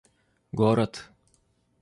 город 0.55 1.05